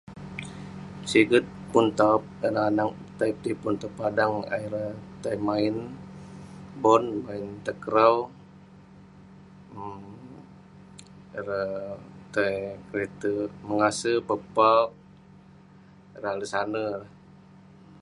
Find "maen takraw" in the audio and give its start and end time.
7.25-8.15